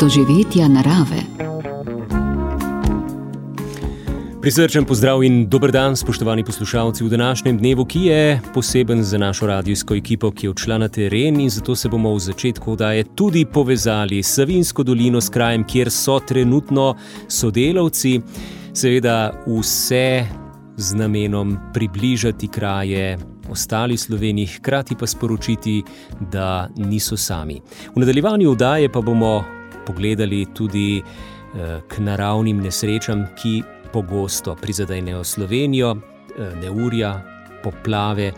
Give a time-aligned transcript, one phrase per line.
[0.00, 1.20] doživetja narave.
[4.40, 9.46] Prisrčen pozdrav in dober dan, spoštovani poslušalci, v današnjem dnevu, ki je poseben za našo
[9.46, 13.44] radijsko ekipo, ki je odšla na teren in zato se bomo v začetku oddaje tudi
[13.44, 16.94] povezali s Savinsko dolino, s krajem, kjer so trenutno
[17.28, 18.20] sodelavci.
[18.72, 20.26] Seveda vse
[20.76, 23.18] z namenom približati kraje
[23.50, 25.82] ostali Sloveniji, hkrati pa sporočiti,
[26.32, 27.60] da niso sami.
[27.96, 29.59] V nadaljevanju oddaje pa bomo
[29.90, 33.62] pogledali tudi eh, k naravnim nesrečam, ki
[33.92, 37.16] pogosto prizadenejo Slovenijo, eh, neurja,
[37.62, 38.32] poplave.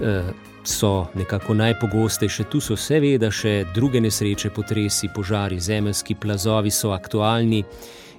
[0.00, 0.32] Eh,
[0.66, 7.60] so nekako najpogostejše, tu so seveda še druge nesreče, potresi, požari, zemeljski plazovi so aktualni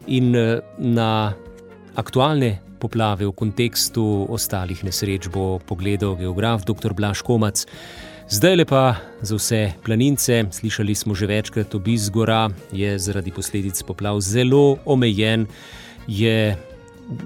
[0.08, 0.32] in
[0.78, 1.34] na
[2.00, 6.94] aktualne poplave v kontekstu ostalih nesreč bo pogledal geograf dr.
[6.94, 7.66] Blaž Komac.
[8.30, 13.84] Zdaj le pa za vse planince, slišali smo že večkrat, obisk gora je zaradi posledic
[13.84, 15.48] poplav zelo omejen,
[16.08, 16.58] je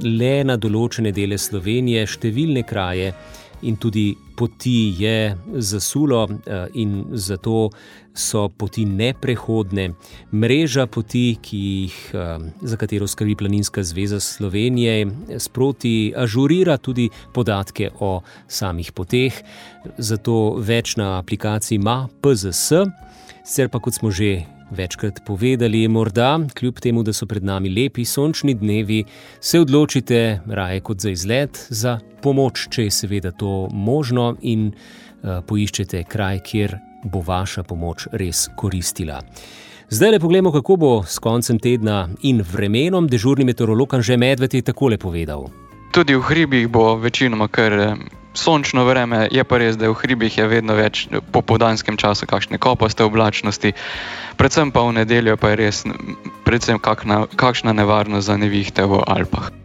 [0.04, 3.14] le na določene dele Slovenije, številne kraje
[3.62, 7.70] in tudi poti je zasulo, eh, in zato
[8.14, 9.94] so poti neprehodne.
[10.34, 18.22] Mreža poti, jih, eh, za katero skrbi Planinska zveza Slovenije, sproti ažurira tudi podatke o
[18.48, 19.34] samih poteh,
[19.98, 22.72] zato več na aplikaciji ima PZS,
[23.46, 28.06] sicer pa kot smo že večkrat povedali, morda, kljub temu, da so pred nami lepi
[28.06, 29.04] sončni dnevi,
[29.40, 35.42] se odločite raje kot za izlet, za pomoč, če je seveda to možno, in uh,
[35.48, 39.22] poiščete kraj, kjer bo vaša pomoč res koristila.
[39.92, 43.10] Zdaj le pogledamo, kako bo s koncem tedna in vremenom.
[43.12, 45.50] Dežurni meteorolog Anže Medved je takole povedal.
[45.92, 47.98] Tudi v hribih bo večinoma kar
[48.34, 52.26] sončno vreme, je pa res, da je v hribih je vedno več po podanskem času,
[52.26, 53.74] kakšne kopaste oblačnosti,
[54.40, 55.84] predvsem pa v nedeljo pa je res,
[56.48, 59.61] predvsem kakna, kakšna nevarnost za nevihte v Alpah.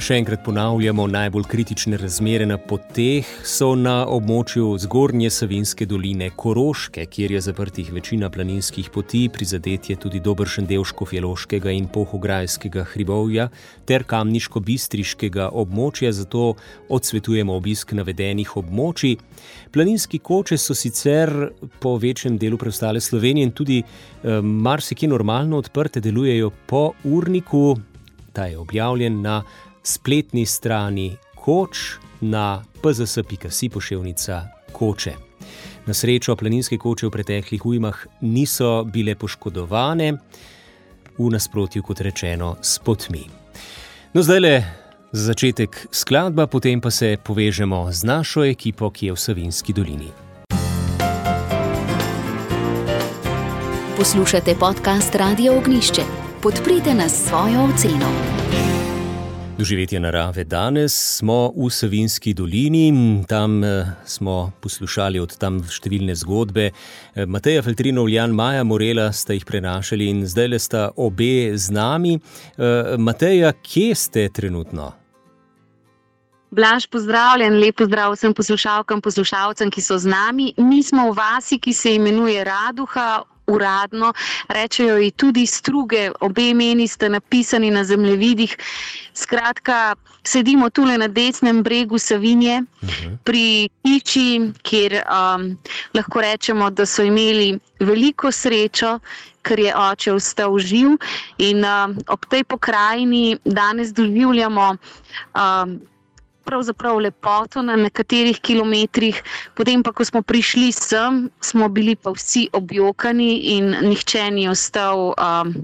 [0.00, 7.04] Še enkrat ponavljamo, najbolj kritične razmere na poteh so na območju zgornje Savinske doline Koroške,
[7.04, 13.50] kjer je zaprtih večina planinskih poti, prizadet je tudi dobršen del Škofjeloškega in Pohograjskega hribovja
[13.84, 16.54] ter kamniško-bistriškega območja, zato
[16.88, 19.18] odsvetujemo obisk navedenih območij.
[19.68, 26.00] Planinski koče so sicer po večjem delu preostale Slovenije in tudi eh, marsikje normalno odprte,
[26.00, 27.74] delujejo po urniku,
[28.32, 29.42] ta je objavljen na
[29.82, 35.14] spletni strani koč na pzs.si pošiljka koče.
[35.86, 40.12] Na srečo planinske koče v preteklih ujmah niso bile poškodovane,
[41.18, 43.26] v nasprotju, kot rečeno, s potmi.
[44.14, 44.54] No, zdaj le
[45.12, 50.10] za začetek skladba, potem pa se povežemo z našo ekipo, ki je v Savinski dolini.
[53.96, 56.02] Poslušate podcast Radio Ognišče.
[56.40, 58.08] Podprite nas svojo oceno.
[59.60, 60.44] Doživetje narave.
[60.44, 62.88] Danes smo v Savinski dolini,
[63.28, 66.70] tam eh, smo poslušali od tam številne zgodbe.
[66.70, 71.76] Eh, Mateja Feltrinov, Jan Maja Morela sta jih prenašali in zdaj le sta obe z
[71.76, 72.14] nami.
[72.16, 74.94] Eh, Mateja, kje ste trenutno?
[76.50, 80.54] Blaž, pozdravljen, lepo zdrav vsem poslušalkam, poslušalcem, ki so z nami.
[80.56, 84.12] Mi smo v vasi, ki se imenuje Raduha, uradno,
[84.48, 88.56] rečejo ji tudi struge, obe imeni sta napisani na zemljevidih.
[89.14, 89.94] Skratka,
[90.24, 92.92] sedimo tukaj na desnem bregu Savinje, uh mhm.
[92.92, 93.16] -huh.
[93.24, 95.56] pri Iči, kjer um,
[95.94, 98.98] lahko rečemo, da so imeli veliko srečo.
[99.42, 100.88] Ker je oče ostal živ,
[101.38, 104.76] in uh, ob tej pokrajini danes doživljamo
[105.34, 105.40] uh,
[106.44, 109.22] pravzaprav lepoto na nekaterih kilometrih,
[109.54, 115.12] potem pa, ko smo prišli sem, smo bili pa vsi objokani in nihče ni ostal
[115.14, 115.54] um,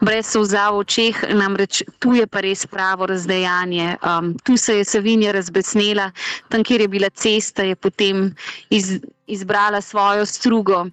[0.00, 3.96] brez suza v očeh, namreč tu je pa res pravo razdejanje.
[4.02, 6.10] Um, tu se je Savinja razbesnela,
[6.48, 8.30] tam, kjer je bila cesta, je potem
[8.70, 10.86] iz, izbrala svojo strugo.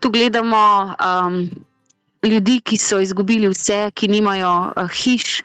[0.00, 0.94] Tu gledamo.
[0.98, 1.48] Um,
[2.22, 5.42] ljudi, ki so izgubili vse, ki nimajo uh, hiš,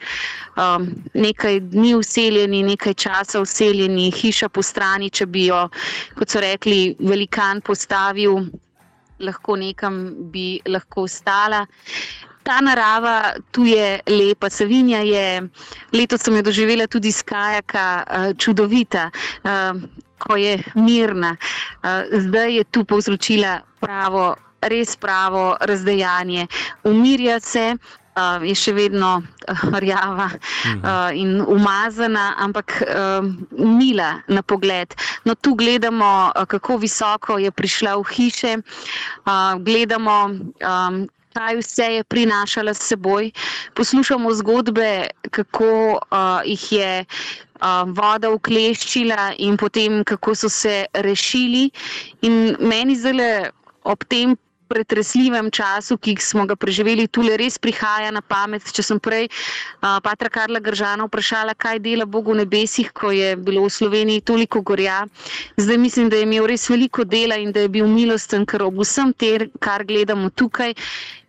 [0.56, 5.66] um, nekaj dni useljeni, nekaj časa useljeni, hiša po strani, če bi jo,
[6.18, 8.44] kot so rekli, velikan postavil,
[9.20, 10.00] lahko nekam
[10.32, 11.64] bi lahko ostala.
[12.44, 15.42] Ta narava tu je lepa, Savinja je,
[15.96, 19.08] letos sem jo doživela tudi iz Kajaka, uh, čudovita,
[19.44, 19.80] uh,
[20.20, 21.36] ko je mirna.
[21.80, 24.34] Uh, zdaj je tu povzročila pravo
[24.68, 26.46] res pravo razdejanje.
[26.84, 27.76] Umirja se,
[28.16, 33.26] uh, je še vedno uh, rjava uh, in umazana, ampak uh,
[33.58, 34.94] mila na pogled.
[35.24, 40.30] No, tu gledamo, kako visoko je prišla v hiše, uh, gledamo.
[40.62, 43.32] Um, kaj vse je prinašala s seboj.
[43.74, 51.70] Poslušamo zgodbe, kako uh, jih je uh, voda ukleščila in potem kako so se rešili.
[52.22, 53.50] In meni zdaj
[53.82, 54.36] ob tem
[54.74, 58.66] pretresljivem času, ki smo ga preživeli, tu res prihaja na pamet.
[58.74, 63.34] Če sem prej uh, Patra Karla Gržana vprašala, kaj dela Bog v nebesih, ko je
[63.38, 65.04] bilo v Sloveniji toliko gorja,
[65.60, 68.82] zdaj mislim, da je imel res veliko dela in da je bil milosten, ker ob
[68.82, 70.74] vsem tem, kar gledamo tukaj,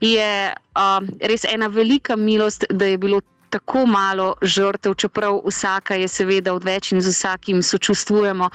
[0.01, 3.21] je uh, res ena velika milost, da je bilo
[3.55, 8.49] tako malo žrtev, čeprav vsaka je seveda odveč in z vsakim sočustvujemo.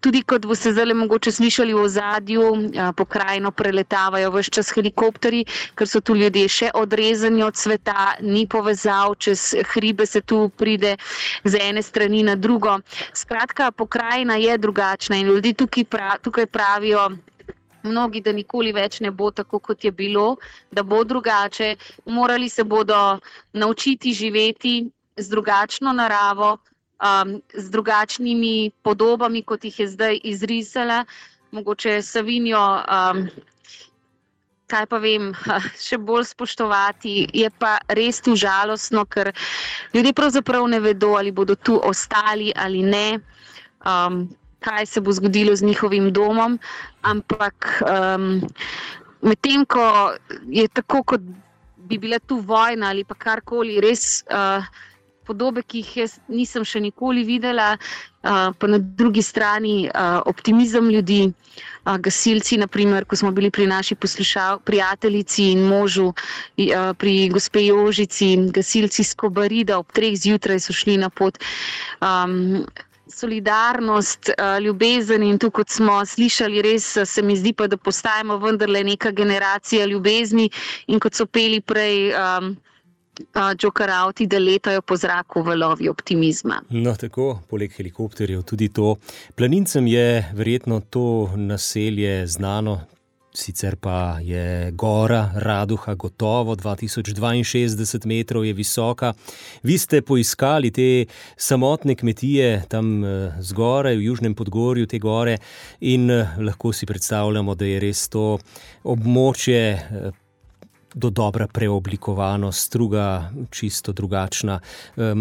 [0.00, 2.44] Tudi kot boste zdaj mogoče slišali v ozadju,
[2.96, 5.42] pokrajino preletavajo vse čas helikopteri,
[5.74, 10.94] ker so tu ljudje še odrezani od sveta, ni povezav, čez hribe se tu pride
[11.44, 12.78] z ene strani na drugo.
[13.12, 17.10] Skratka, pokrajina je drugačna in ljudi tukaj, pra, tukaj pravijo,
[17.86, 20.36] mnogi, da nikoli več ne bo tako, kot je bilo,
[20.70, 21.74] da bo drugače.
[22.06, 23.18] Morali se bodo
[23.52, 26.58] naučiti živeti z drugačno naravo,
[27.00, 31.04] um, z drugačnimi podobami, kot jih je zdaj izrisala.
[31.50, 33.28] Mogoče Savinijo, um,
[34.66, 35.30] kaj pa vem,
[35.86, 37.28] še bolj spoštovati.
[37.32, 39.32] Je pa res tu žalostno, ker
[39.94, 43.06] ljudje pravzaprav ne vedo, ali bodo tu ostali ali ne.
[43.86, 44.26] Um,
[44.66, 46.58] kaj se bo zgodilo z njihovim domom,
[47.02, 48.42] ampak um,
[49.22, 49.86] medtem ko
[50.50, 51.22] je tako, kot
[51.76, 54.66] bi bila tu vojna ali pa karkoli, res uh,
[55.26, 60.90] podobe, ki jih jaz nisem še nikoli videla, uh, pa na drugi strani uh, optimizem
[60.90, 61.26] ljudi.
[61.86, 68.34] Uh, gasilci, naprimer, ko smo bili pri naši prijateljici in možu, uh, pri gospe Jožici,
[68.50, 71.38] gasilci iz Kobarida ob treh zjutraj so šli na pot.
[72.02, 72.66] Um,
[73.16, 77.76] solidarnost, eh, ljubezen in tu, kot smo slišali, res eh, se mi zdi, pa, da
[77.76, 80.50] postajamo vendarle neka generacija ljubezni
[80.86, 82.12] in kot so peli prej.
[82.14, 82.56] Um,
[83.56, 86.58] Džokarauti, da letajo po zraku v lovi optimizma.
[86.68, 88.90] No, tako, poleg helikopterjev, tudi to.
[89.34, 92.74] Planincem je verjetno to naselje znano,
[93.36, 99.12] sicer pa je gora Raduha gotovo 2062 metrov je visoka.
[99.62, 101.06] Vi ste poiskali te
[101.36, 105.38] samotne kmetije tam eh, zgoraj v Južnem Podgorju, te gore
[105.80, 108.38] in eh, lahko si predstavljamo, da je res to
[108.84, 109.64] območje.
[109.72, 110.22] Eh,
[110.96, 114.60] do dobra preoblikovano, struga čisto drugačna.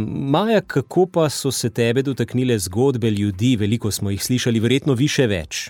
[0.06, 5.28] Maja, kako pa so se tebe dotaknile zgodbe ljudi, veliko smo jih slišali, verjetno više
[5.28, 5.70] več.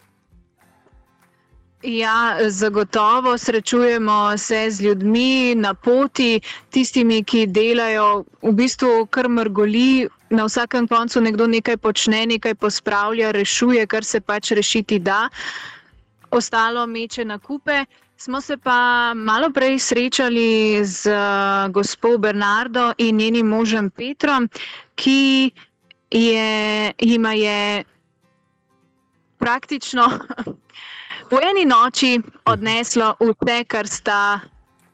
[1.85, 10.07] Ja, zagotovo srečujemo se z ljudmi na poti, tistimi, ki delajo v bistvu kar mrgoli.
[10.29, 15.29] Na vsakem koncu nekdo nekaj počne, nekaj pospravlja, rešuje, kar se pač rešiti da,
[16.31, 17.85] ostalo meče na kupe.
[18.17, 24.49] Smo se pa malo prej srečali z uh, gospod Bernardo in njenim možem Petrom,
[24.95, 25.51] ki
[26.11, 27.83] je, jima je
[29.37, 30.09] praktično
[31.31, 34.19] v eni noči odneslo vse, kar sta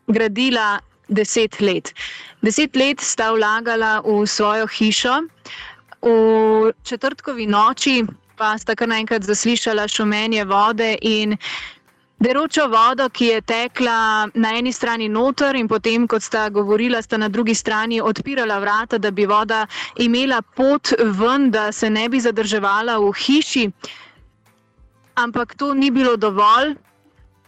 [0.07, 0.79] gradila
[1.09, 1.91] deset let.
[2.41, 5.15] Deset let sta vlagala v svojo hišo,
[6.01, 6.11] v
[6.83, 8.01] četrtkovi noči
[8.35, 11.35] pa sta kar naenkrat zaslišala šumenje vode in
[12.17, 13.97] deročo vodo, ki je tekla
[14.33, 18.97] na eni strani noter in potem, kot sta govorila, sta na drugi strani odpirala vrata,
[18.97, 19.65] da bi voda
[19.97, 23.67] imela pot ven, da se ne bi zadrževala v hiši
[25.15, 26.75] ampak to ni bilo dovolj.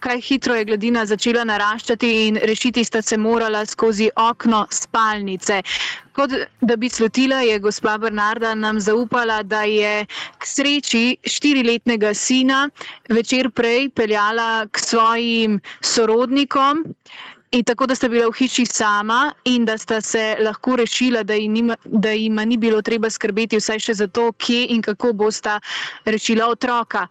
[0.04, 5.62] Kaj hitro je gladina začela naraščati, in rešiti sta se morala skozi okno spalnice.
[6.12, 10.06] Kot da bi slutila, je gospa Bernarda nam zaupala, da je
[10.38, 12.70] k sreči štiriletnega sina
[13.10, 16.84] večer prej peljala k svojim sorodnikom.
[17.54, 21.34] In tako, da sta bila v hiši sama in da sta se lahko rešila, da
[21.38, 25.60] jim, da jim ni bilo treba skrbeti, vsaj še za to, kje in kako bosta
[26.06, 27.06] rešila otroka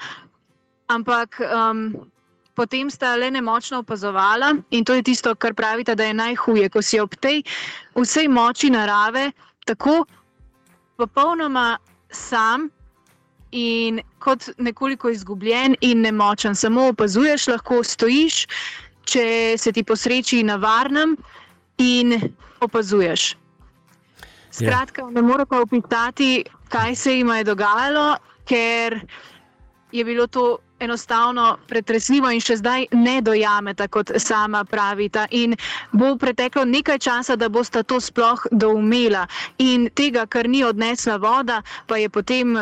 [0.92, 1.84] ampak um,
[2.54, 6.82] potem sta le nemočno opazovala in to je tisto, kar pravite, da je najhuje, ko
[6.82, 7.42] si ob tej
[7.96, 9.30] vsej moči narave
[9.64, 10.04] tako
[10.96, 11.78] popolnoma
[12.10, 12.70] sam.
[13.52, 18.46] In kot nekoliko izgubljen in nemočen, samo opazuješ, lahko stojiš,
[19.04, 19.24] če
[19.60, 21.12] se ti posreči na varnem,
[21.82, 23.36] in opazuješ.
[24.50, 29.00] Skratka, ne morem pa opisati, kaj se jim je dogajalo, ker
[29.92, 35.26] je bilo to enostavno pretresljivo in še zdaj ne dojameta, kot sama pravita.
[35.30, 35.56] In
[35.92, 39.26] bo preteklo nekaj časa, da bosta to sploh doumela.
[39.58, 42.58] In tega, kar ni odnesla voda, pa je potem.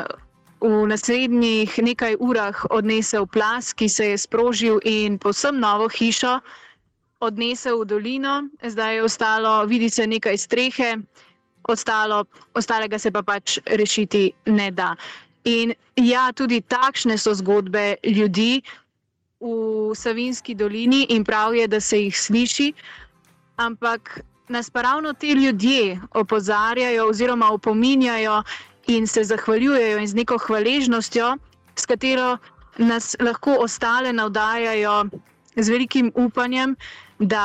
[0.61, 6.35] V naslednjih nekaj urah odnesel plas, ki se je sprožil in posebno novo hišo
[7.21, 8.35] odnesel v dolino,
[8.65, 10.97] zdaj je ostalo, vidi se nekaj strehe,
[11.69, 12.25] ostalo,
[12.55, 14.95] ostalega se pa pač rešiti ne da.
[15.45, 18.63] In ja, tudi takšne so zgodbe ljudi
[19.41, 22.73] v Savinski dolini in prav je, da se jih sliši,
[23.57, 28.43] ampak nas pa ravno ti ljudje opozarjajo oziroma opominjajo
[28.87, 31.37] in se zahvaljujejo in z neko hvaležnostjo,
[31.77, 32.37] s katero
[32.79, 35.05] nas lahko ostale navdajajo
[35.57, 36.77] z velikim upanjem,
[37.21, 37.45] da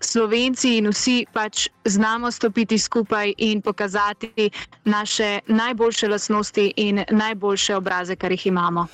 [0.00, 4.50] Slovenci in vsi pač znamo stopiti skupaj in pokazati
[4.86, 8.86] naše najboljše lasnosti in najboljše obraze, kar jih imamo.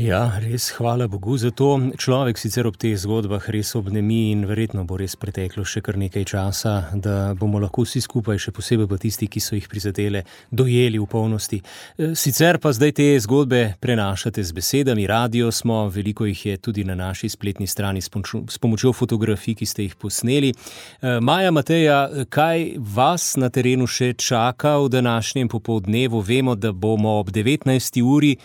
[0.00, 1.74] Ja, res hvala Bogu za to.
[1.98, 6.24] Človek sicer ob teh zgodbah res obnemi in verjetno bo res preteklo še kar nekaj
[6.30, 10.96] časa, da bomo lahko vsi skupaj, še posebej pa tisti, ki so jih prizadele, dojeli
[11.02, 11.60] v polnosti.
[11.60, 16.86] E, sicer pa zdaj te zgodbe prenašate z besedami, radio smo, veliko jih je tudi
[16.88, 20.54] na naši spletni strani s pomočjo fotografij, ki ste jih posneli.
[20.56, 26.24] E, Maja Mateja, kaj vas na terenu še čaka v današnjem popoldnevu?
[26.24, 28.00] Vemo, da bomo ob 19.
[28.00, 28.38] uri.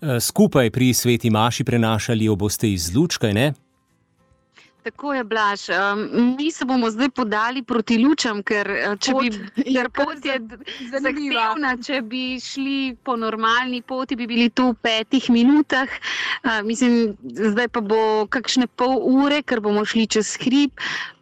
[0.00, 3.52] Eh, skupaj pri sveti Maši prenašali, oboste iz Lučka, ne?
[4.86, 5.60] Tako je, Blaž.
[5.68, 10.26] Um, mi se bomo zdaj podali proti lučam, ker eh, če pot, bi ker pot
[10.28, 10.36] je
[10.92, 15.90] zahtevna, če bi šli po normalni poti, bi bili tu v petih minutah.
[15.90, 17.98] Uh, mislim, zdaj pa bo
[18.30, 20.70] kakšne pol ure, ker bomo šli čez hrib.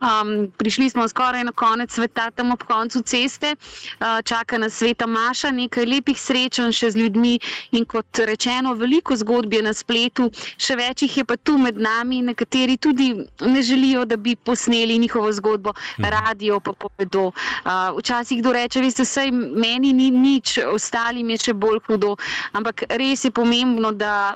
[0.04, 3.54] Um, prišli smo skoraj na konec sveta, tam ob koncu ceste.
[3.96, 7.38] Uh, čaka nas sveta Maša, nekaj lepih srečanj še z ljudmi
[7.72, 10.28] in kot rečeno, veliko zgodb je na spletu,
[10.60, 13.14] še več jih je pa tu med nami, nekateri tudi
[13.54, 16.08] ne želijo, da bi posneli njihovo zgodbo, mhm.
[16.10, 17.26] radio pa povedo.
[17.28, 22.16] Uh, včasih kdo reče, veste, sej meni ni nič, ostalim je še bolj hudo.
[22.52, 24.34] Ampak res je pomembno, da,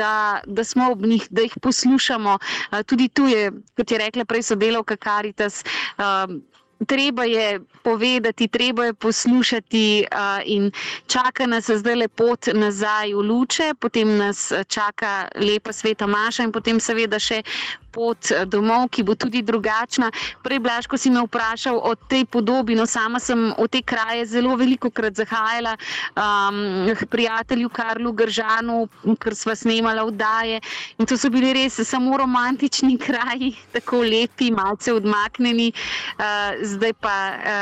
[0.00, 0.14] da,
[0.46, 2.38] da smo ob njih, da jih poslušamo.
[2.38, 5.64] Uh, tudi tu je, kot je rekla prej sodelovka Karitas.
[5.98, 6.38] Uh,
[6.86, 10.70] treba je povedati, treba je poslušati, uh, in
[11.06, 16.52] čaka nas zdaj le pot nazaj v luče, potem nas čaka lepa sveta Maša, in
[16.52, 17.42] potem seveda še
[17.92, 20.10] pot domov, ki bo tudi drugačna.
[20.42, 24.26] Prej, Blaž, ko si me vprašal o tej podobi, no, sama sem v te kraje
[24.26, 25.76] zelo veliko krat zahajala,
[26.14, 28.88] um, prijatelju Karlu Gržanu,
[29.20, 30.60] ker sva snemala vdaje.
[30.98, 35.72] In to so bili res samo romantični kraji, tako lepi, malce odmaknjeni.
[36.18, 37.16] Uh, zdaj pa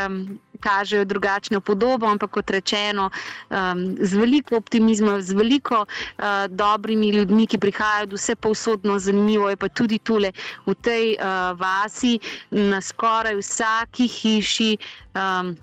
[0.06, 3.10] um, kažejo drugačno podobo, ampak kot rečeno,
[3.50, 9.56] um, z veliko optimizma, z veliko uh, dobrimi ljudmi, ki prihajajo vse povsodno, zanimivo je
[9.56, 10.32] pa tudi tule
[10.66, 12.18] v tej uh, vasi,
[12.50, 14.76] na skoraj vsaki hiši.
[15.14, 15.56] Um,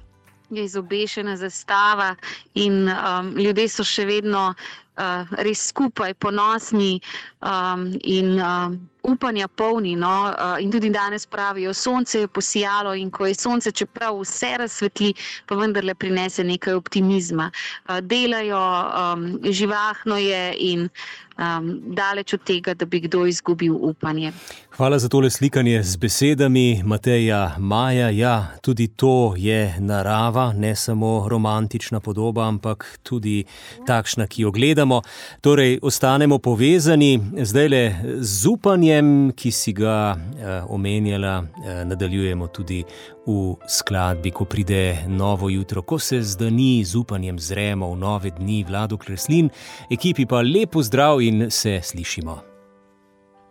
[0.54, 2.16] Je izobešena zastava,
[2.54, 4.54] in um, ljudje so še vedno
[4.98, 7.00] uh, res skupaj, ponosni
[7.42, 9.96] um, in um, upanja polni.
[9.96, 10.34] No?
[10.34, 15.14] Uh, in tudi danes pravijo, sonce je posijalo in ko je sonce, čeprav vse razsvetli,
[15.46, 17.52] pa vendarle prinese nekaj optimizma.
[17.90, 20.90] Uh, delajo, um, živahno je in
[21.38, 24.32] um, daleč od tega, da bi kdo izgubil upanje.
[24.76, 28.10] Hvala za tole slikanje z besedami, Mateja Maja.
[28.10, 33.44] Ja, tudi to je narava, ne samo romantična podoba, ampak tudi
[33.88, 35.02] takšna, ki jo gledamo.
[35.42, 42.84] Torej, ostanemo povezani zdaj le z upanjem, ki si ga eh, omenjala, eh, nadaljujemo tudi
[43.26, 48.64] v skladbi, ko pride novo jutro, ko se zdani z upanjem zremo v nove dni,
[48.64, 49.50] vlado Kreslin,
[49.90, 52.40] ekipi pa lepo zdrav in se slišimo.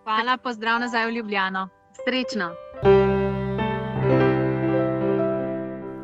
[0.04, 1.68] Hvala, pozdrav nazaj v Ljubljano.
[2.04, 2.50] Srečno.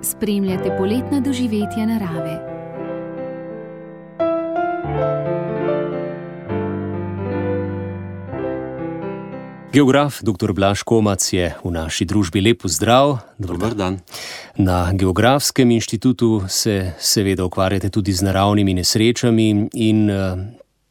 [0.02, 2.49] Spremljate poletna doživetja narave.
[9.70, 10.50] Geograf dr.
[10.50, 13.22] Blaž Komac je v naši družbi lepo zdrav.
[13.38, 14.00] Dobar dan.
[14.58, 20.34] Na Geografskem inštitutu se seveda ukvarjate tudi z naravnimi nesrečami in uh,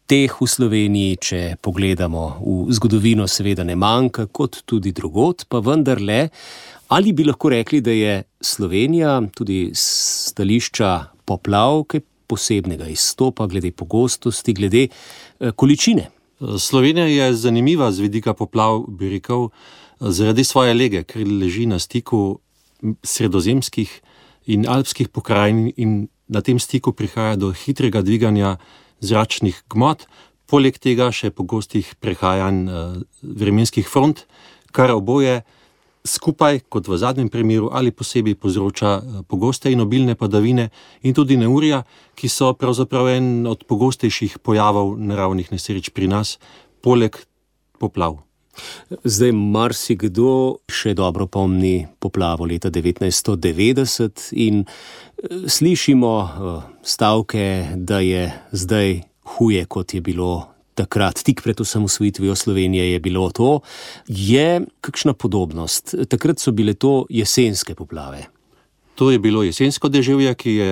[0.07, 6.29] teh v Sloveniji, če pogledamo v zgodovino, seveda ne manjka, kot tudi drugot, pa vendarle,
[6.95, 10.93] ali bi lahko rekli, da je Slovenija tudi stališča
[11.27, 16.07] poplav, kaj posebnega izstopa glede pogostosti, glede uh, količine.
[16.39, 19.49] Slovenija je zanimiva z vidika poplav, bi rekel,
[19.99, 22.39] zaradi svoje lege, ker leži na stiku
[23.03, 24.01] sredozemskih
[24.47, 28.55] in alpskih pokrajin, in na tem stiku prihaja do hitrega dviganja
[29.01, 30.05] zračnih gmot,
[30.49, 34.23] poleg tega še pogostih prehajanj eh, vremenskih front,
[34.71, 35.41] kar oboje
[36.05, 40.69] skupaj, kot v zadnjem primeru, ali posebej povzroča eh, pogoste in obilne padavine
[41.03, 41.83] in tudi neurja,
[42.15, 46.37] ki so pravzaprav en od pogostejših pojavov naravnih nesreč pri nas,
[46.81, 47.15] poleg
[47.79, 48.19] poplav.
[49.07, 58.29] Zdaj, marsikdo še dobro pomni poplavo leta 1990 in eh, slišimo eh, stavke, da je
[58.51, 59.01] zdaj
[59.37, 63.59] huje, kot je bilo takrat, tik pred osamosvojitvijo Slovenije, je bilo to.
[64.07, 65.95] Je kakšna podobnost?
[66.09, 68.25] Takrat so bile to jesenske poplave.
[68.99, 70.71] To je bilo jesensko deževje, ki je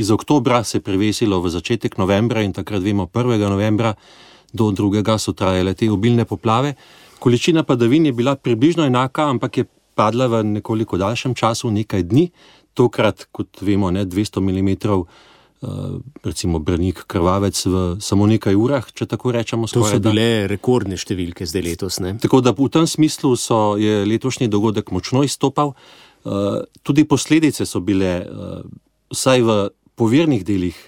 [0.00, 3.36] iz oktobra se prevesilo v začetek novembra in takrat vemo, 1.
[3.44, 3.92] novembra
[4.52, 5.18] do 2.
[5.18, 6.74] so trajale te obilne poplave.
[7.18, 9.64] Količina padavin je bila približno enaka, ampak je
[9.94, 12.30] padla v nekoliko daljšem času, nekaj dni,
[12.74, 14.70] tokrat, kot vemo, ne, 200 mm
[16.24, 19.66] recimo Brnik, Krvavec v samo nekaj urah, če tako rečemo.
[19.66, 21.98] To so bile rekordne številke zdaj letos.
[22.04, 22.14] Ne?
[22.22, 25.74] Tako da v tem smislu so, je letošnji dogodek močno izstopal.
[26.28, 28.62] Uh, tudi posledice so bile, uh,
[29.14, 29.58] vsaj v
[29.98, 30.78] povirnih delih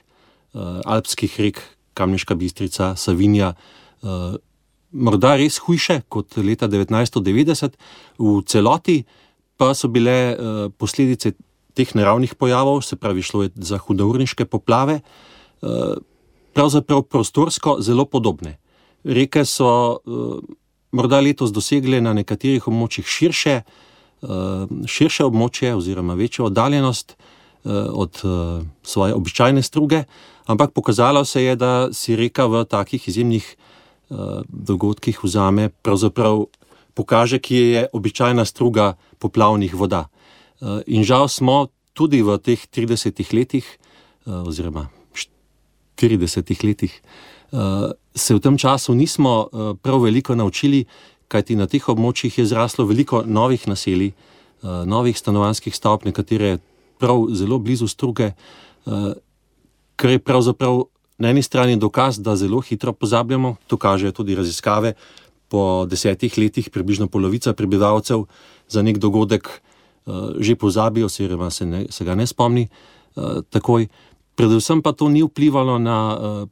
[0.50, 1.58] alpskih rek,
[1.94, 3.52] Kamniška Bistrica, Savinja,
[4.90, 7.76] morda res hujše kot leta 1990,
[8.18, 9.04] v celoti
[9.60, 11.34] pa so bile uh, posledice
[11.74, 15.66] teh naravnih pojavov, se pravi, šlo je za hudourniške poplave, eh,
[16.52, 18.58] pravzaprav prostorsko zelo podobne.
[19.04, 20.54] Reke so eh,
[20.92, 24.26] morda letos dosegle na nekaterih območjih širše, eh,
[24.86, 27.16] širše območje oziroma večjo oddaljenost
[27.92, 28.22] od
[28.82, 30.04] svoje običajne struge,
[30.46, 33.56] ampak pokazalo se je, da si reka v takih izjemnih
[34.48, 36.46] dogodkih vzame, pravzaprav
[36.94, 40.08] pokaže, kje je običajna struga poplavnih voda.
[40.60, 44.92] Eh, in žal smo tudi v teh 30 letih, eh, oziroma
[45.96, 49.48] 40 letih, eh, se v tem času nismo
[49.82, 50.84] prav veliko naučili,
[51.28, 54.12] kajti na teh območjih je zraslo veliko novih naselij,
[54.62, 56.58] novih stanovanjskih stavb, nekatere
[56.98, 58.34] prav zelo blizu struge,
[59.96, 60.84] kar je pravzaprav
[61.18, 64.94] na eni strani dokaz, da zelo hitro pozabljamo, to kažejo tudi raziskave.
[65.48, 68.26] Po desetih letih, približno polovica prebivalcev
[68.68, 69.69] za nek dogodek uh,
[70.38, 73.88] že pozabi, oziroma se, ne, se ga ne spomni uh, takoj.
[74.34, 76.48] Predvsem pa to ni vplivalo na uh,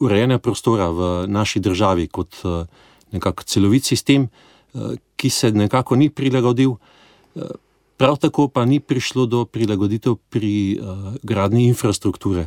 [0.00, 2.40] urejanje prostora v naši državi kot
[3.12, 4.30] nekako celovit sistem,
[5.16, 6.72] ki se nekako ni prilagodil.
[8.00, 12.46] Prav tako pa ni prišlo do prilagoditev pri uh, gradni infrastrukture.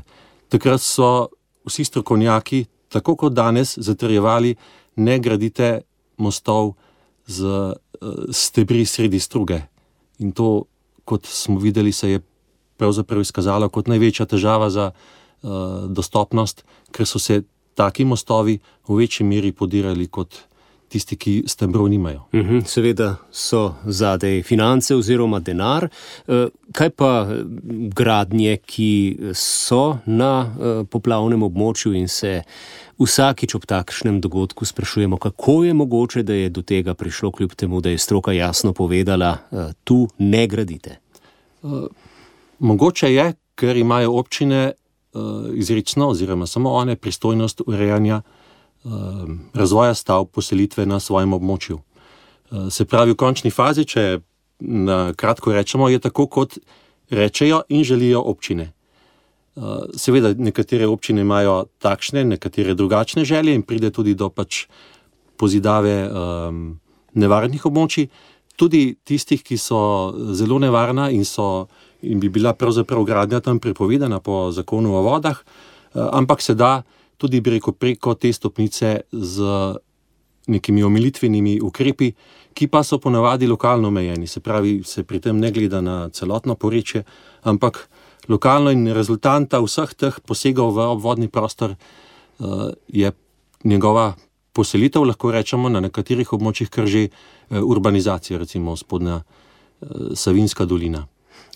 [0.49, 1.29] Takrat so
[1.69, 4.55] vsi strokovnjaki, tako kot danes, zatrjevali,
[4.95, 5.83] ne gradite
[6.17, 6.73] mostov
[7.29, 7.77] z uh,
[8.33, 9.61] stebri sredi struge.
[10.23, 10.65] In to,
[11.05, 12.21] kot smo videli, se je
[12.79, 16.63] pravzaprav izkazalo kot največja težava za uh, dostopnost,
[16.95, 17.43] ker so se
[17.75, 18.57] taki mostovi
[18.87, 20.39] v večji meri podirali kot
[20.93, 22.21] tisti, ki stebrov nimajo.
[22.33, 25.89] Uh mhm, -huh, seveda so zadej finance oziroma denar.
[26.27, 27.27] Uh, kaj pa
[27.95, 32.41] gradnje, ki so na uh, poplavnem območju in se
[32.99, 37.81] vsakič ob takšnem dogodku sprašujemo, kako je mogoče, da je do tega prišlo, kljub temu,
[37.81, 40.97] da je stroka jasno povedala, da tu ne gradite.
[42.59, 44.71] Mogoče je, ker imajo občine
[45.55, 48.42] izrecno, oziroma samo one, pristojnost urejanja uh,
[49.53, 51.79] razvoja stavb, poselitve na svojem območju.
[51.79, 54.19] Uh, se pravi, v končni fazi, če
[54.59, 56.57] na kratko rečemo, je tako, kot
[57.09, 58.71] rečejo in želijo občine.
[59.55, 64.65] Uh, seveda, nekatere občine imajo takšne, nekatere drugačne želje in pride tudi do pač
[65.37, 66.79] pozidave um,
[67.13, 68.07] nevarnih območij,
[68.57, 71.67] tudi tistih, ki so zelo nevarna in, so,
[72.01, 76.81] in bi bila pravzaprav gradnja tam prepovedana po zakonu o vodah, uh, ampak se da
[77.23, 79.49] tudi preko, preko te stopnice z
[80.47, 82.11] nekimi omilitvenimi ukrepi,
[82.53, 84.27] ki pa so ponavadi lokalno omejeni.
[84.27, 87.03] Se pravi, se pri tem ne gleda na celotno porečje,
[87.47, 87.87] ampak
[88.27, 93.11] lokalno in rezultanta vseh teh posegov v obvodni prostor uh, je
[93.63, 94.13] njegova
[94.53, 101.07] poselitev, lahko rečemo, na nekaterih območjih kar že uh, urbanizacija, recimo spodnja uh, Savinska dolina.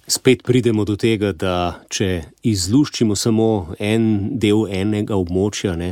[0.07, 2.07] Spet pridemo do tega, da če
[2.47, 4.05] izluščimo samo en
[4.39, 5.89] del enega območja, ne,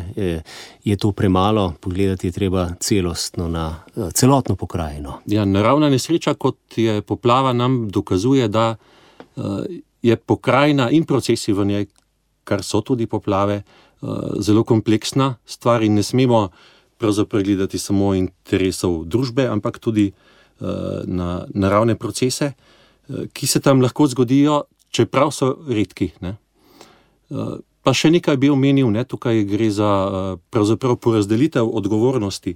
[0.88, 3.66] je to premalo, pogledati je treba celostno na
[4.16, 5.18] celotno pokrajino.
[5.28, 8.78] Ja, naravna nesreča, kot je poplava, nam dokazuje, da
[10.06, 11.86] je pokrajina in procesi v njej,
[12.46, 14.08] kar so tudi poplave, eh,
[14.40, 16.50] zelo kompleksna stvar in ne smemo
[16.98, 20.66] pravzaprav gledati samo interesov družbe, ampak tudi eh,
[21.04, 22.75] na naravne procese, eh,
[23.34, 26.12] ki se tam lahko zgodijo, čeprav so redki.
[26.22, 26.36] Ne.
[27.86, 29.90] Pa še nekaj bi omenil, ne, tukaj gre za
[30.50, 32.56] porazdelitev odgovornosti.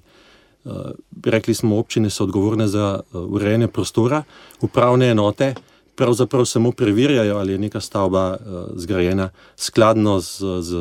[1.25, 4.23] Rekli smo, občine so odgovorne za urejanje prostora,
[4.61, 5.53] upravne enote
[5.99, 8.37] pravzaprav samo preverjajo, ali je neka stavba
[8.75, 10.71] zgrajena skladno z, z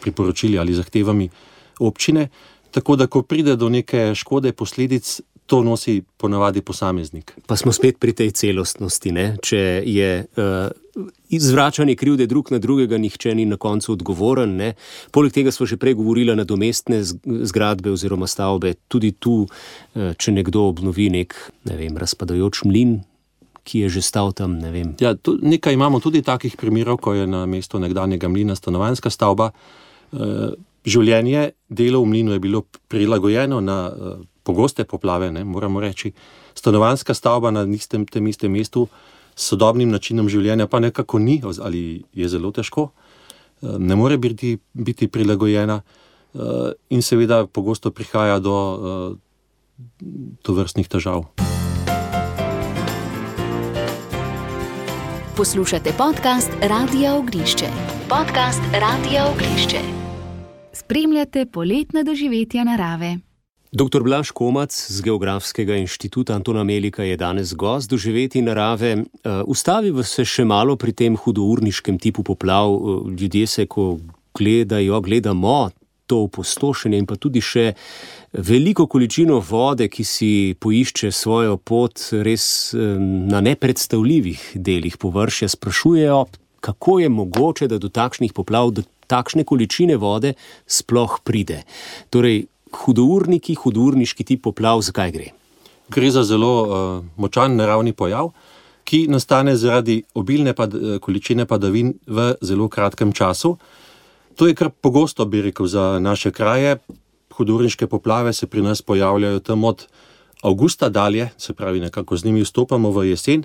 [0.00, 1.28] priporočili ali zahtevami
[1.80, 2.28] občine.
[2.70, 7.34] Tako da, ko pride do neke škode, posledic, to nosi ponavadi posameznik.
[7.46, 9.12] Pa smo spet pri tej celostnosti.
[9.12, 9.36] Ne?
[9.44, 14.56] Če je uh, izvračanje krivde drug na drugega, nihče ni na koncu odgovoren.
[14.56, 14.72] Ne?
[15.12, 18.74] Poleg tega smo že prej govorili na domestne zgradbe oziroma stavbe.
[18.88, 21.36] Tudi tu, uh, če nekdo obnovi nek
[21.68, 23.02] ne vem, razpadajoč mlin.
[23.64, 24.58] Ki je že stal tam.
[24.60, 29.08] Ne ja, tu, nekaj imamo tudi takih primerov, ko je na mestu nekdanjega mlina stanovanska
[29.08, 29.54] stavba.
[30.12, 30.52] E,
[30.84, 32.60] življenje, delo v mlinu je bilo
[32.92, 33.78] prilagojeno na
[34.44, 36.12] pogoste poplave, ne, moramo reči.
[36.54, 38.86] Stanovanska stavba na istem, tem istem mestu
[39.34, 44.58] s sodobnim načinom življenja pa nekako ni ali je zelo težko, eh, ne more biti,
[44.72, 49.96] biti prilagojena eh, in seveda pogosto prihaja do, eh,
[50.44, 51.24] do vrstnih težav.
[55.34, 57.66] Poslušate podcast Radio Ognišče.
[58.08, 59.80] Podcast Radio Ognišče.
[60.72, 63.18] Spremljate poletne doživetja narave.
[63.74, 64.06] Dr.
[64.06, 68.92] Blaž Komac z Geografskega inštituta Antona Melika je danes gost doživeti narave.
[69.02, 72.70] Eh, Ustaviva se še malo pri tem hudourniškem tipu poplav.
[72.70, 73.98] Eh, ljudje se, ko
[74.38, 75.70] gledajo, gledamo
[76.06, 77.72] to opustošenje in pa tudi še
[78.32, 82.46] veliko količino vode, ki si poišče svojo pot res
[82.78, 82.78] eh,
[83.26, 86.24] na nepredstavljivih delih površja, sprašujejo,
[86.62, 91.64] kako je mogoče, da do takšnih poplav, do takšne količine vode sploh pride.
[92.14, 92.46] Torej,
[92.82, 95.30] hudourniki, hudourniški tip poplav, zakaj gre?
[95.92, 98.32] Gre za zelo uh, močan naravni pojav,
[98.84, 103.56] ki nastane zaradi obilne pad, eh, količine padavin v zelo kratkem času.
[104.36, 106.76] To je kar pogosto, bi rekel, za naše kraje.
[107.34, 109.86] Hudourniške poplave se pri nas pojavljajo tam od
[110.42, 113.44] avgusta dalje, se pravi, nekako z njimi vstopamo v jesen,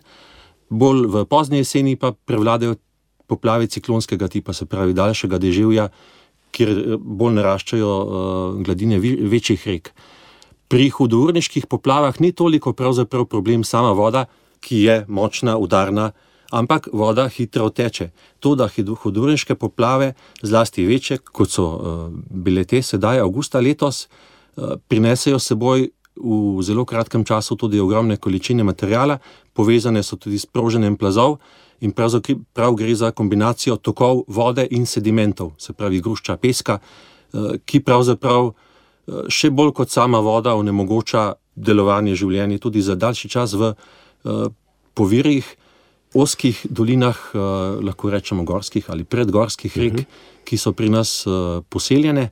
[0.70, 2.76] bolj v pozne jeseni pa prevladajo
[3.28, 5.89] poplave ciklonskega tipa, se pravi, daljšega deževja
[6.56, 9.92] kjer eh, bolj naraščajo uh, gladine večjih rek.
[10.70, 12.74] Pri hudourniških poplavah ni toliko
[13.26, 14.26] problem sama voda,
[14.62, 16.12] ki je močna, udarna,
[16.52, 18.10] ampak voda hitro teče.
[18.40, 24.76] To, da hudourniške poplave, zlasti večje, kot so uh, bile te sedaj, avgusta letos, uh,
[24.88, 29.20] prinesejo seboj v zelo kratkem času tudi ogromne količine materijala,
[29.54, 31.40] povezane so tudi s proženjem plazov
[31.82, 37.80] in pravzaprav gre za kombinacijo tokov vode in sedimentov, se pravi grušča peska, eh, ki
[37.80, 43.74] pravzaprav eh, še bolj kot sama voda onemogoča delovanje življenja tudi za daljši čas v
[43.74, 44.50] eh,
[44.94, 45.56] povirjih,
[46.13, 47.18] oskih dolinah,
[47.86, 50.04] lahko rečemo gorskih ali predgorskih rek, uh mhm.
[50.04, 50.44] -huh.
[50.44, 51.26] ki so pri nas
[51.70, 52.30] poseljene.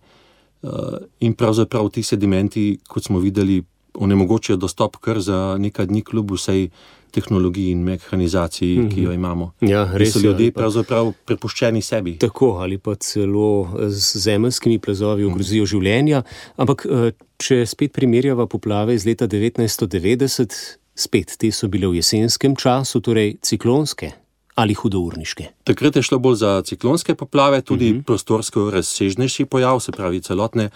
[1.20, 6.70] In pravzaprav ti sedimenti, kot smo videli, onemogočajo dostop kar za nekaj dni, kljub vsej
[7.12, 8.94] tehnologiji in mehanizaciji, mm -hmm.
[8.94, 9.52] ki jo imamo.
[9.62, 12.18] Ja, res so ljudje pravzaprav prepuščeni sebi.
[12.18, 15.68] Tako ali pa celo z zemljskimi plazovi ogrozijo mm.
[15.68, 16.24] življenja.
[16.58, 22.56] Ampak, eh, če spet primerjava poplave iz leta 1990, spet te so bile v jesenskem
[22.56, 24.12] času, torej ciklonske.
[24.56, 25.48] Ali hudourniške.
[25.64, 28.00] Takrat je šlo bolj za ciklonske poplave, tudi uh mhm.
[28.00, 28.06] -huh.
[28.06, 30.70] prostorsko razsežnejši pojav, se pravi celotne,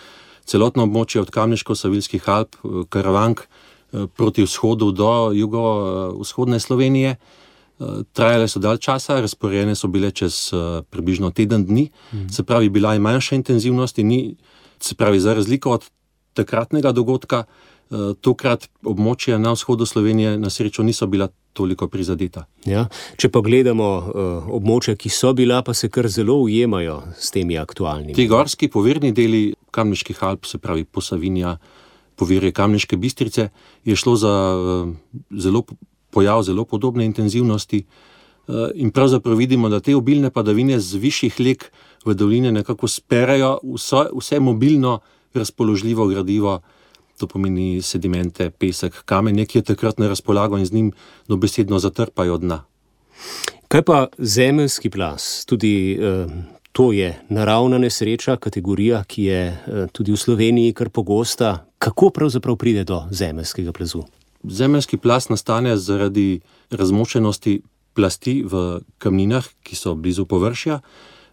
[0.45, 3.45] celotno območje od Kamniško-Savilskih Alp, eh, Karavank, uh,
[3.91, 7.15] proti vzhodu do jugovzhodne Slovenije.
[7.81, 12.27] Eh, trajale so dalj časa, razporejene so bile čez eh, približno teden dni, mhm.
[12.29, 14.35] se pravi, bila je manjša intenzivnost in ni,
[14.79, 15.89] se pravi, za razliko od
[16.33, 17.43] takratnega dogodka,
[18.23, 22.45] tokrat območja na vzhodu Slovenije na srečo niso bila toliko prizadeta.
[22.65, 22.85] Ja,
[23.19, 27.57] če pa gledamo uh, območja, ki so bila, pa se kar zelo ujemajo s temi
[27.59, 28.15] aktualnimi.
[28.15, 29.41] Ti gorski povirni deli
[29.75, 31.80] Kamniških Alp, se pravi Posavinja, uh,
[32.21, 33.49] povirje Kamniške bistrice,
[33.85, 34.93] je šlo za eh,
[35.41, 35.63] zelo,
[36.13, 37.81] pojav zelo podobne intenzivnosti.
[37.81, 41.65] Eh, in pravzaprav vidimo, da te obilne padavine z višjih leg
[42.05, 44.99] v doline nekako sperajo vse, vse mobilno
[45.33, 46.59] razpoložljivo gradivo,
[47.17, 50.91] to pomeni sedimente, pesek, kamenje, ki je takrat na razpolago in z njim
[51.29, 52.63] dobesedno zatrpajo dna.
[53.71, 56.25] Kaj pa zemeljski plas, tudi eh,
[56.71, 61.65] To je naravna nesreča, kategorija, ki je eh, tudi v Sloveniji kar pogosta.
[61.77, 64.03] Kako pravzaprav pride do zemeljskega plazu?
[64.43, 66.39] Zemeljski plaz nastane zaradi
[66.71, 67.61] razmočenosti
[67.93, 70.79] plasti v kamninah, ki so blizu površja.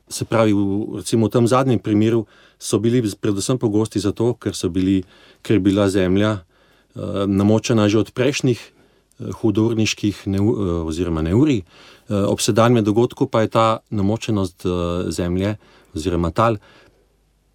[0.09, 2.27] Se pravi, v, recimo v tem zadnjem primeru
[2.59, 5.03] so bili predvsem pogosti zato, ker, bili,
[5.43, 8.59] ker je bila zemlja uh, namočena že od prejšnjih
[9.41, 11.63] hudorniških neu, uh, oziroma neurij.
[12.09, 15.57] Eh, ob sedanjem dogodku pa je ta namočenost eh, zemlje
[15.95, 16.57] oziroma tal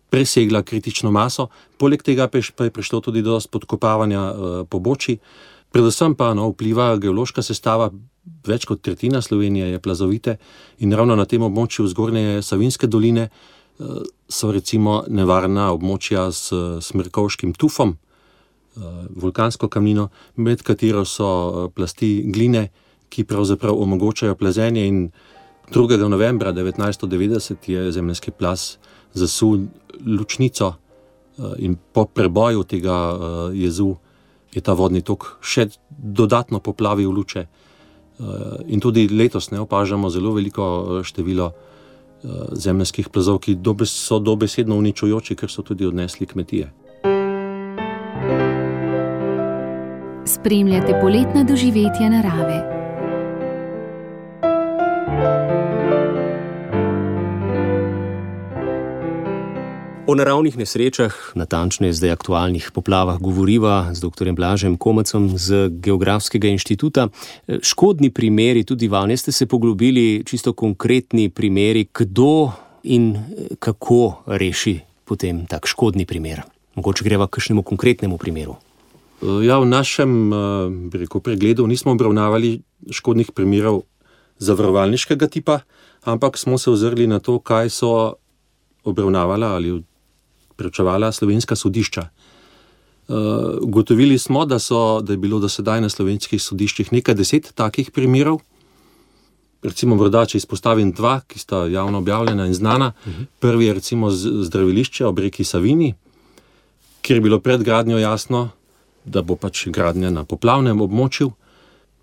[0.10, 1.48] presegla kritično maso,
[1.78, 5.18] poleg tega pa je prišlo tudi do spodkopavanja eh, pobočij,
[5.72, 7.90] predvsem pa no, vpliva geološka sestava.
[8.48, 10.38] Več kot tretjina Slovenije je plazovite
[10.80, 13.28] in ravno na tem območju zgornje Savinske doline
[14.30, 16.54] so recimo nevarna območja s
[16.88, 17.98] smrkovskim tufom,
[19.16, 22.70] vulkansko kamnino, med katero so plasti gline,
[23.10, 25.10] ki pravzaprav omogočajo plazenje.
[25.74, 26.08] 2.
[26.10, 28.78] novembra 1990 je zemljski plas
[29.14, 29.60] zasul
[30.06, 30.74] lučnico
[31.58, 33.18] in po preboju tega
[33.54, 33.96] jezu
[34.54, 37.46] je ta vodni tok še dodatno poplavil luče.
[38.68, 41.52] In tudi letos ne opažamo zelo veliko število
[42.52, 46.72] zemljskih plazov, ki so dobesedno uničujoči, ker so tudi odnesli kmetije.
[50.44, 52.58] Spremljate poletna doživetja narave.
[60.08, 64.34] O naravnih nesrečah, natančneje zdaj aktualnih poplavah, govoriva z dr.
[64.36, 67.08] Blažem Komacom z Geografskega inštituta.
[67.62, 72.52] Škodni primeri, tudi vanje ste se poglobili, čisto konkretni primeri, kdo
[72.84, 73.16] in
[73.60, 76.44] kako reši potem tak škodni primer.
[76.76, 78.60] Mogoče greva k kakšnemu konkretnemu primeru.
[79.24, 80.34] Ja, v našem
[80.92, 82.60] rekel, pregledu nismo obravnavali
[82.92, 83.88] škodnih primerov
[84.44, 85.64] zavarovalniškega tipa,
[86.04, 88.20] ampak smo se ozrli na to, kaj so
[88.84, 89.80] obravnavala ali
[90.60, 92.10] prečevala slovenska sodišča.
[93.62, 97.92] Ugotovili smo, da, so, da je bilo do sedaj na slovenskih sodiščih nekaj deset takih
[97.92, 98.42] primerov.
[99.64, 102.92] Recimo, morda, če izpostavim dva, ki sta javno objavljena in znana.
[103.40, 105.94] Prvi je recimo zdravilišče ob reki Savini,
[107.02, 108.50] kjer je bilo pred gradnjo jasno,
[109.06, 111.32] da bo pač gradnja na poplavnem območju.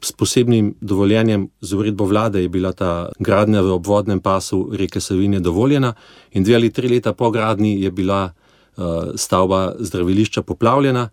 [0.01, 5.41] S posebnim dovoljenjem, z uredbo vlade, je bila ta gradnja v obvodnem pasu reke Savine
[5.41, 5.93] dovoljena,
[6.33, 11.09] in dve ali tri leta po gradnji je bila uh, stavba zdravilišča poplavljena.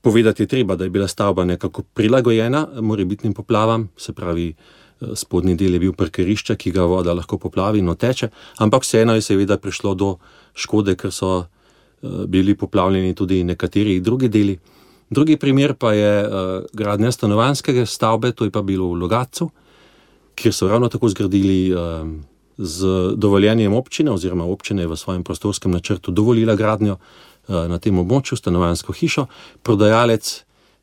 [0.00, 4.54] Povedati je treba, da je bila stavba nekako prilagojena morebitnim poplavam, se pravi,
[5.14, 9.22] spodnji del je bil parkirišče, ki ga voda lahko poplavi in oteče, ampak vseeno je
[9.24, 10.16] seveda prišlo do
[10.54, 14.58] škode, ker so uh, bili poplavljeni tudi nekateri drugi deli.
[15.10, 19.50] Drugi primer pa je uh, gradnja stanovanjske stavbe, to je pa bilo v Logatcu,
[20.34, 22.06] kjer so ravno tako zgradili uh,
[22.58, 27.98] z dovoljenjem občine, oziroma občina je v svojem prostorskem načrtu dovolila gradnjo uh, na tem
[27.98, 29.26] območju, stanovanjsko hišo.
[29.62, 30.30] Prodajalec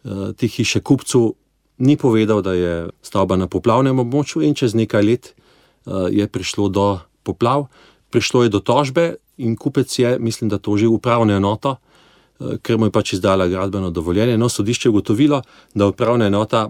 [0.03, 1.35] uh, te hiše kupcu
[1.77, 6.67] ni povedal, da je stavba na poplavnem območju, in čez nekaj let uh, je prišlo
[6.67, 7.69] do poplav,
[8.11, 11.77] prišlo je do tožbe, in kupec je, mislim, da tožil upravno enoto.
[12.37, 14.37] Ker mu je pač izdala gradbeno dovoljenje.
[14.37, 15.41] No, sodišče je ugotovilo,
[15.73, 16.69] da upravna enota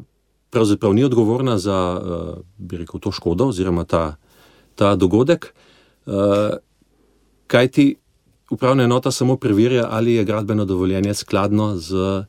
[0.49, 2.01] pravzaprav ni odgovorna za,
[2.58, 4.15] bi rekel, to škodo oziroma ta,
[4.75, 5.53] ta dogodek,
[7.47, 7.95] kajti
[8.51, 12.23] upravna enota samo preverja, ali je gradbeno dovoljenje skladno z,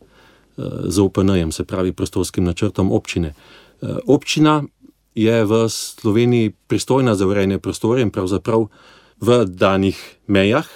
[0.85, 3.35] z OPN-jem, se pravi prostorskim načrtom občine.
[4.07, 4.63] Občina
[5.15, 8.67] je v Sloveniji pristojna za urejanje prostora in pravzaprav
[9.21, 10.67] v danih mejah,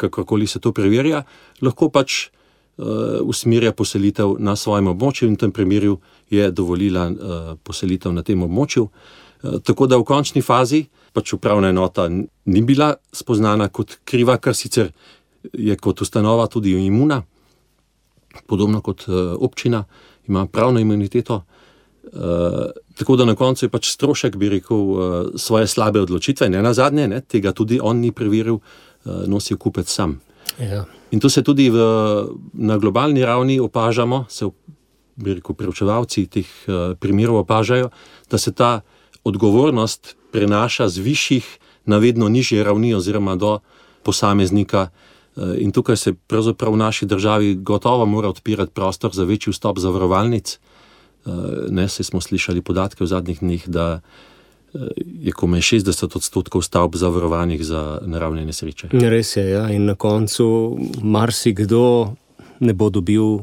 [0.00, 1.22] kakorkoli se to preverja,
[1.62, 2.30] lahko pač
[2.80, 5.98] uh, usmerja poselitev na svojem območju, in v tem primeru
[6.30, 8.86] je dovolila uh, poselitev na tem območju.
[8.86, 14.54] Uh, tako da v končni fazi pač upravna enota ni bila spoznana kot kriva, kar
[14.54, 14.92] sicer
[15.52, 17.22] je kot ustanova tudi imuna,
[18.46, 19.84] podobno kot uh, občina,
[20.28, 21.42] ima pravno imuniteto.
[22.10, 25.00] Uh, tako da na koncu je pač strošek, bi rekel, uh,
[25.36, 29.88] svoje slabe odločitve, ne na zadnje, ne, tega tudi on ni preveril, uh, nosil kupec
[29.88, 30.20] sam.
[30.58, 30.84] Ja.
[31.10, 31.78] In to se tudi v,
[32.52, 34.46] na globalni ravni opažamo, se
[35.16, 37.90] rekel, preučevalci teh uh, primerov opažajo,
[38.30, 38.80] da se ta
[39.24, 41.46] odgovornost prenaša z višjih
[41.84, 43.58] na vedno nižje ravni, oziroma do
[44.02, 44.88] posameznika.
[45.36, 49.78] Uh, in tukaj se pravzaprav v naši državi gotovo mora odpirati prostor za večji vstop
[49.78, 50.58] zavarovalnic.
[51.24, 51.34] Uh,
[51.68, 54.00] ne, se smo slišali podatke v zadnjih dneh, da
[55.04, 58.88] je komaj 60 odstotkov stavb zavarovanih za naravne nesreče.
[58.92, 59.68] Res je, ja.
[59.70, 62.14] in na koncu marsikdo
[62.60, 63.40] ne bo dobil.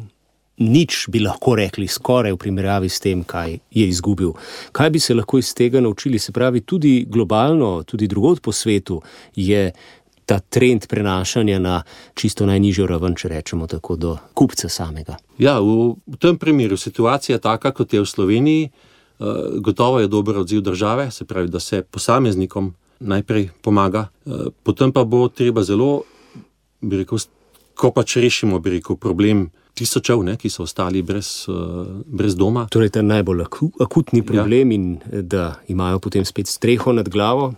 [0.57, 4.31] Nič bi lahko rekli, skoraj v primerjavi s tem, kaj je izgubil.
[4.73, 6.17] Kaj bi se lahko iz tega naučili?
[6.19, 8.97] Se pravi, tudi globalno, tudi drugod po svetu
[9.35, 9.69] je
[10.25, 15.15] ta trend prenašanja na čisto najnižjo raven, če rečemo tako, do kupca samega.
[15.37, 18.69] Ja, v, v tem primeru situacija je taka, kot je v Sloveniji.
[19.60, 24.08] Gotovo je dober odziv države, se pravi, da se posameznikom najprej pomaga,
[24.63, 26.01] potem pa bo treba zelo,
[26.82, 27.19] bi rekel,
[27.75, 31.45] ko pač rešimo, rekel, problem tisočev, ne, ki so ostali brez,
[32.06, 32.65] brez doma.
[32.73, 33.45] Torej, ta najbolj
[33.82, 34.75] akutni problem ja.
[34.75, 37.53] in da imajo potem spet streho nad glavo.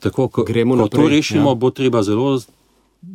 [0.00, 1.02] Tako, ko, Gremo ko naprej.
[1.02, 1.54] to rešimo, ja.
[1.54, 2.38] bo treba zelo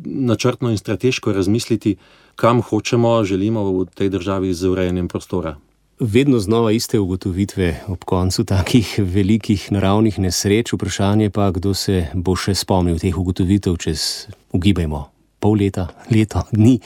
[0.04, 1.96] načrtno in strateško razmisliti,
[2.36, 5.56] kam hočemo, želimo v tej državi z urejanjem prostora.
[6.02, 10.72] Vedno znova iste ugotovitve ob koncu takih velikih naravnih nesreč.
[10.72, 15.04] Vprašanje pa, kdo se bo še spomnil teh ugotovitev čez, ugibajmo,
[15.38, 16.80] pol leta, leto, dni.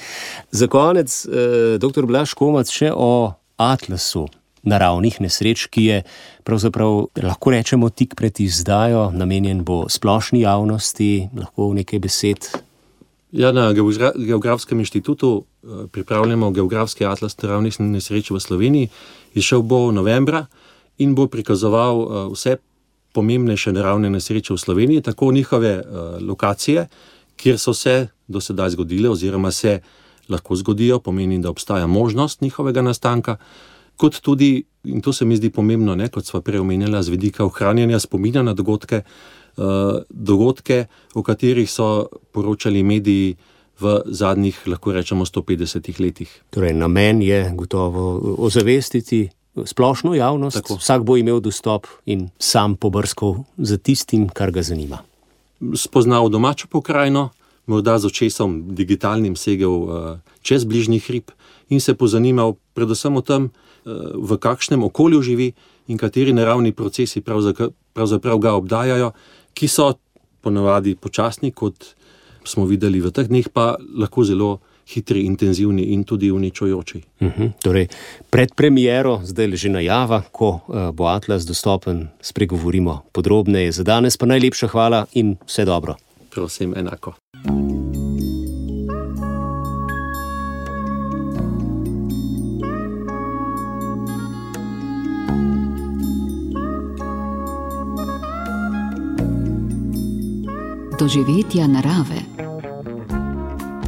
[0.51, 2.07] Za konec, eh, dr.
[2.07, 4.27] Blaž Komac, še o atlasu
[4.67, 6.03] naravnih nesreč, ki je
[6.45, 12.51] pravzaprav, lahko rečemo, tik pred izdajo, namenjen bo splošni javnosti, lahko v nekaj besed.
[13.37, 13.73] Ja, na
[14.17, 18.89] Geografskem inštitutu eh, pripravljamo geografski atlas naravnih nesreč v Sloveniji.
[19.35, 20.47] Išel bo novembra
[20.99, 22.57] in bo prikazoval eh, vse
[23.13, 25.85] pomembnejše naravne nesreče v Sloveniji, tako njihove eh,
[26.21, 26.87] lokacije,
[27.37, 29.81] kjer so se do sedaj zgodile, oziroma se
[30.29, 33.37] lahko zgodijo, pomeni, da obstaja možnost njihovega nastanka
[33.97, 37.45] kot tudi, in to se mi zdi pomembno, ne, kot smo prej omenjali, z vidika
[37.45, 39.03] ohranjanja spomina na dogodke,
[40.09, 43.37] dogodke, o katerih so poročali mediji
[43.81, 46.31] v zadnjih, lahko rečemo, 150 letih.
[46.51, 49.29] Torej, namen je gotovo ozavestiti.
[49.57, 50.77] Splošno javnost, Tako.
[50.77, 54.99] vsak bo imel dostop in sam pobrskal za tistim, kar ga zanima.
[55.73, 57.31] Spoznal domačo pokrajino,
[57.67, 61.33] morda z očesom digitalnim segel uh, čez bližnji hrib
[61.73, 63.49] in se pozanimal predvsem o tem,
[64.15, 65.53] v kakšnem okolju živi
[65.87, 69.13] in kateri naravni procesi pravzaprav ga obdajajo,
[69.57, 69.93] ki so
[70.45, 71.95] ponavadi počasni, kot
[72.47, 77.01] smo videli v teh dneh, pa lahko zelo hitri, intenzivni in tudi uničujoči.
[77.21, 77.89] Uh mhm, -huh, torej,
[78.31, 83.73] pred premiero, zdaj leži najava, ko uh, bo Atlas dostopen, spregovorimo podrobneje.
[83.73, 85.97] Za danes pa najlepša hvala in vse dobro.
[86.31, 87.15] Prosim, enako.
[100.99, 102.21] Doživetja narave.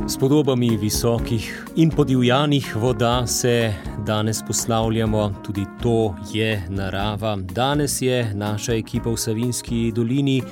[0.09, 3.75] S podobami visokih in podivjanih voda se
[4.07, 7.37] danes poslavljamo, tudi to je narava.
[7.37, 10.43] Danes je naša ekipa v Savinski dolini,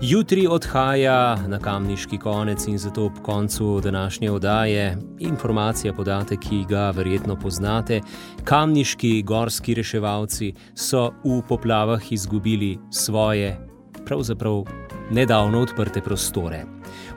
[0.00, 6.90] jutri odhaja na kamniški konec in zato ob koncu današnje oddaje informacija, podatek, ki ga
[6.90, 8.00] verjetno poznate.
[8.44, 13.58] Kamniški gorski reševalci so v poplavah izgubili svoje,
[14.04, 14.64] pravzaprav
[15.12, 16.64] nedavno odprte prostore.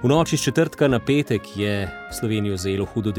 [0.03, 3.11] V noči četrtka na petek je Slovenijo zajelo hudo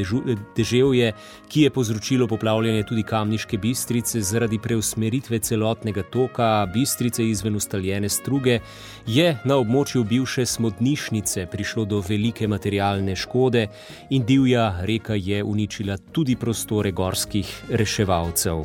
[0.57, 1.13] deževje,
[1.49, 8.61] ki je povzročilo poplavljanje tudi kamniške bistrice zaradi preusmeritve celotnega toka bistrice izven ustaljene struge.
[9.07, 13.69] Je na območju bivše smodnišnice prišlo do velike materialne škode
[14.11, 18.65] in divja reka je uničila tudi prostore gorskih reševalcev.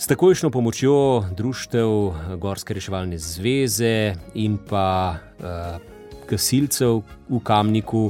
[0.00, 1.88] S takojšnjo pomočjo društev
[2.40, 5.76] Gorske reševalne zveze in pa uh,
[6.28, 8.06] gasilcev v Kamniku,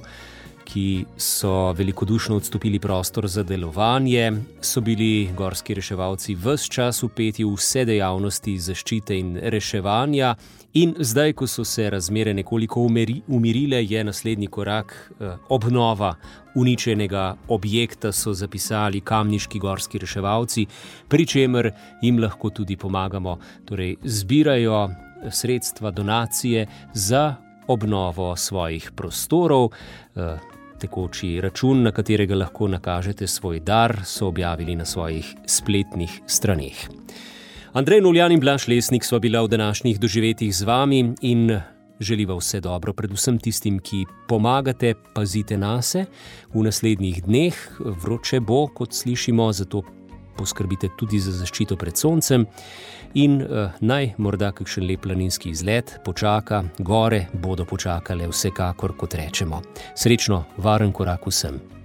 [0.64, 7.56] ki so velikodušno odstopili prostor za delovanje, so bili gorski reševalci vse čas upeti v
[7.58, 10.36] vse dejavnosti zaščite in reševanja.
[10.72, 12.80] In zdaj, ko so se razmere nekoliko
[13.26, 16.14] umirile, je naslednji korak eh, obnova
[16.54, 20.66] uničenega objekta, so zapisali kamniški gorski reševalci,
[21.08, 23.38] pri čemer jim lahko tudi pomagamo.
[23.64, 24.88] Torej, zbirajo
[25.30, 27.34] sredstva, donacije za
[27.66, 29.70] obnovo svojih prostorov.
[30.16, 30.38] Eh,
[30.80, 36.88] tekoči račun, na katerega lahko nakažete svoj dar, so objavili na svojih spletnih straneh.
[37.72, 41.60] Andrej Nuljan in Blaž Lesnik sva bila v današnjih doživetjih z vami in
[42.00, 46.04] želiva vse dobro, predvsem tistim, ki pomagate, pazite na se.
[46.54, 49.82] V naslednjih dneh vroče bo, kot slišimo, zato
[50.36, 52.46] poskrbite tudi za zaščito pred soncem.
[53.14, 59.62] In uh, naj morda kakšen lep planinski izlet počaka, gore bodo počakale, vsekakor, kot rečemo.
[59.94, 61.79] Srečno, varen korak vsem.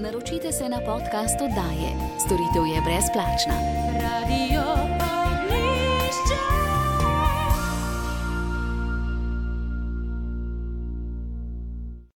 [0.00, 1.90] Naročite se na podcast oddaje.
[2.24, 3.54] Storitev je brezplačna.
[4.00, 4.99] Radio.